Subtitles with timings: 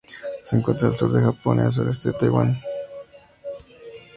[0.41, 2.59] Se encuentra al sur del Japón y al suroeste de Taiwán.